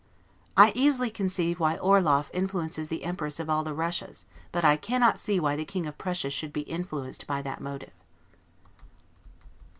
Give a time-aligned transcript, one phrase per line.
[0.57, 5.19] I easily conceive why Orloff influences the Empress of all the Russias; but I cannot
[5.19, 7.93] see why the King of Prussia should be influenced by that motive.